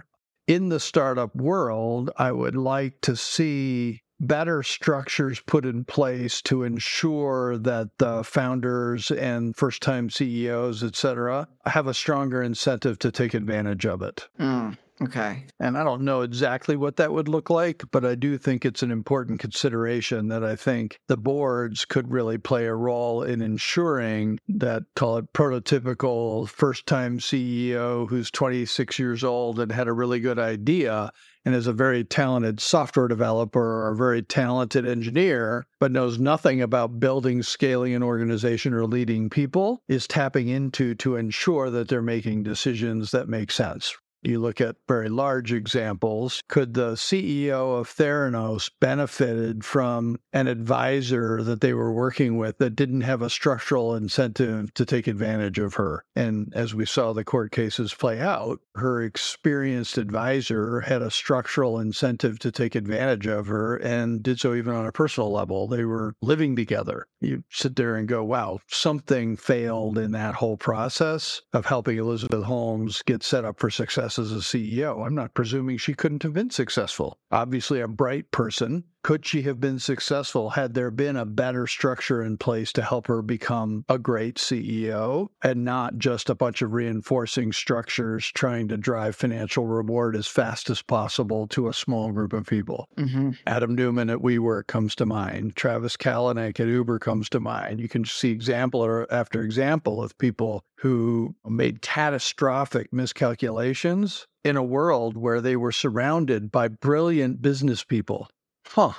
[0.48, 6.64] in the startup world, I would like to see better structures put in place to
[6.64, 13.12] ensure that the founders and first time CEOs, et cetera, have a stronger incentive to
[13.12, 14.28] take advantage of it.
[14.40, 14.78] Mm.
[15.00, 15.46] Okay.
[15.60, 18.82] And I don't know exactly what that would look like, but I do think it's
[18.82, 24.40] an important consideration that I think the boards could really play a role in ensuring
[24.50, 30.20] that, call it prototypical first time CEO who's 26 years old and had a really
[30.20, 31.12] good idea
[31.46, 36.60] and is a very talented software developer or a very talented engineer, but knows nothing
[36.60, 42.02] about building, scaling an organization or leading people, is tapping into to ensure that they're
[42.02, 43.96] making decisions that make sense.
[44.24, 46.42] You look at very large examples.
[46.50, 52.76] Could the CEO of Theranos benefited from an advisor that they were working with that
[52.76, 56.04] didn't have a structural incentive to take advantage of her?
[56.16, 61.80] And as we saw the court cases play out, her experienced advisor had a structural
[61.80, 65.68] incentive to take advantage of her and did so even on a personal level.
[65.68, 67.08] They were living together.
[67.22, 72.44] You sit there and go, wow, something failed in that whole process of helping Elizabeth
[72.44, 75.06] Holmes get set up for success as a CEO.
[75.06, 77.18] I'm not presuming she couldn't have been successful.
[77.32, 82.22] Obviously, a bright person could she have been successful had there been a better structure
[82.22, 86.74] in place to help her become a great CEO and not just a bunch of
[86.74, 92.34] reinforcing structures trying to drive financial reward as fast as possible to a small group
[92.34, 92.90] of people?
[92.98, 93.32] Mm-hmm.
[93.48, 95.56] Adam Neumann at WeWork comes to mind.
[95.56, 97.80] Travis Kalanick at Uber comes to mind.
[97.80, 105.16] You can see example after example of people who made catastrophic miscalculations in a world
[105.16, 108.28] where they were surrounded by brilliant business people
[108.70, 108.94] Huh.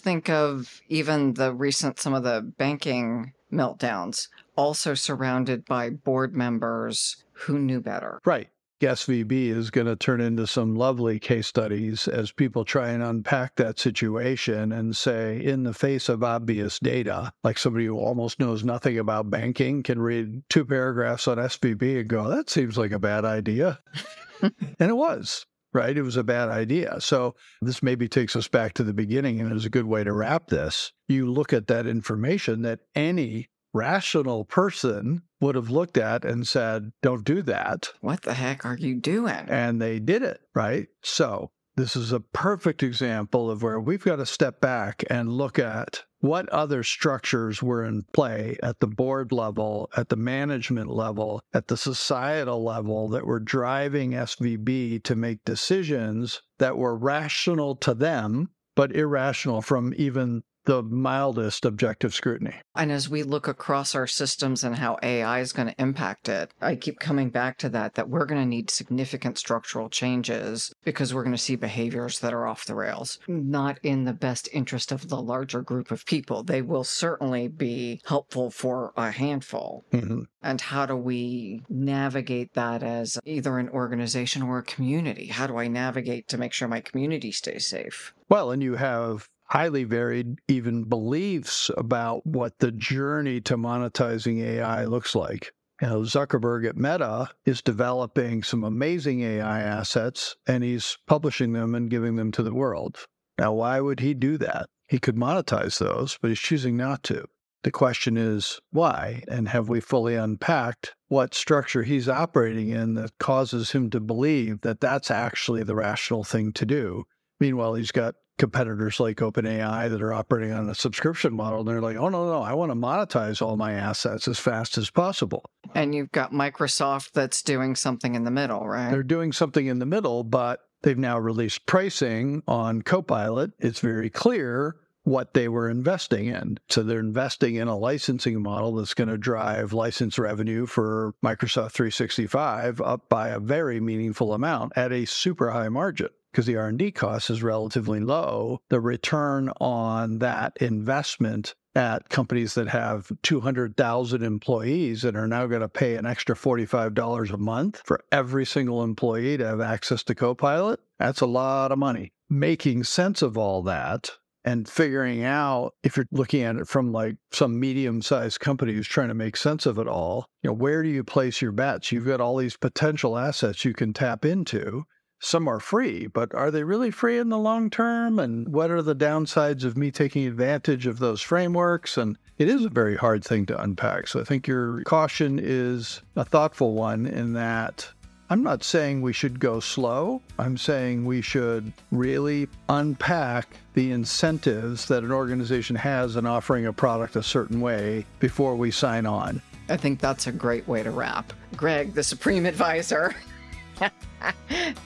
[0.00, 7.16] Think of even the recent, some of the banking meltdowns, also surrounded by board members
[7.32, 8.20] who knew better.
[8.24, 8.48] Right.
[8.80, 13.56] SVB is going to turn into some lovely case studies as people try and unpack
[13.56, 18.62] that situation and say, in the face of obvious data, like somebody who almost knows
[18.62, 23.00] nothing about banking can read two paragraphs on SVB and go, that seems like a
[23.00, 23.80] bad idea.
[24.42, 25.96] and it was right?
[25.96, 27.00] It was a bad idea.
[27.00, 30.12] So this maybe takes us back to the beginning and is a good way to
[30.12, 30.92] wrap this.
[31.08, 36.90] You look at that information that any rational person would have looked at and said,
[37.02, 37.90] don't do that.
[38.00, 39.46] What the heck are you doing?
[39.48, 40.88] And they did it, right?
[41.02, 45.60] So this is a perfect example of where we've got to step back and look
[45.60, 51.40] at what other structures were in play at the board level, at the management level,
[51.54, 57.94] at the societal level that were driving SVB to make decisions that were rational to
[57.94, 62.54] them, but irrational from even the mildest objective scrutiny.
[62.76, 66.52] And as we look across our systems and how AI is going to impact it,
[66.60, 71.14] I keep coming back to that, that we're going to need significant structural changes because
[71.14, 74.92] we're going to see behaviors that are off the rails, not in the best interest
[74.92, 76.42] of the larger group of people.
[76.42, 79.86] They will certainly be helpful for a handful.
[79.90, 80.24] Mm-hmm.
[80.42, 85.28] And how do we navigate that as either an organization or a community?
[85.28, 88.12] How do I navigate to make sure my community stays safe?
[88.28, 94.84] Well, and you have highly varied even beliefs about what the journey to monetizing AI
[94.84, 95.52] looks like.
[95.80, 101.74] You know, Zuckerberg at Meta is developing some amazing AI assets and he's publishing them
[101.74, 103.06] and giving them to the world.
[103.38, 104.68] Now, why would he do that?
[104.88, 107.26] He could monetize those, but he's choosing not to.
[107.62, 109.22] The question is why?
[109.28, 114.60] And have we fully unpacked what structure he's operating in that causes him to believe
[114.62, 117.04] that that's actually the rational thing to do?
[117.40, 121.60] Meanwhile, he's got competitors like OpenAI that are operating on a subscription model.
[121.60, 124.78] And they're like, oh, no, no, I want to monetize all my assets as fast
[124.78, 125.44] as possible.
[125.74, 128.90] And you've got Microsoft that's doing something in the middle, right?
[128.90, 133.52] They're doing something in the middle, but they've now released pricing on Copilot.
[133.58, 134.76] It's very clear
[135.08, 136.58] what they were investing in.
[136.68, 141.72] So they're investing in a licensing model that's going to drive license revenue for Microsoft
[141.72, 146.92] 365 up by a very meaningful amount at a super high margin because the R&D
[146.92, 155.04] cost is relatively low, the return on that investment at companies that have 200,000 employees
[155.04, 159.36] and are now going to pay an extra $45 a month for every single employee
[159.36, 162.12] to have access to Copilot, that's a lot of money.
[162.28, 164.10] Making sense of all that
[164.44, 169.08] and figuring out if you're looking at it from like some medium-sized company who's trying
[169.08, 171.92] to make sense of it all, you know, where do you place your bets?
[171.92, 174.84] You've got all these potential assets you can tap into
[175.20, 178.18] some are free, but are they really free in the long term?
[178.18, 181.96] And what are the downsides of me taking advantage of those frameworks?
[181.96, 184.06] And it is a very hard thing to unpack.
[184.06, 187.90] So I think your caution is a thoughtful one in that
[188.30, 190.20] I'm not saying we should go slow.
[190.38, 196.72] I'm saying we should really unpack the incentives that an organization has in offering a
[196.72, 199.40] product a certain way before we sign on.
[199.70, 201.32] I think that's a great way to wrap.
[201.56, 203.14] Greg, the Supreme Advisor.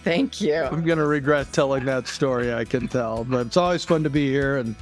[0.05, 0.55] Thank you.
[0.55, 3.25] I'm going to regret telling that story, I can tell.
[3.25, 4.75] But it's always fun to be here, and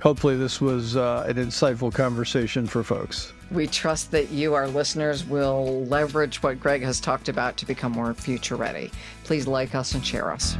[0.00, 3.32] hopefully, this was uh, an insightful conversation for folks.
[3.50, 7.92] We trust that you, our listeners, will leverage what Greg has talked about to become
[7.92, 8.90] more future ready.
[9.24, 10.56] Please like us and share us.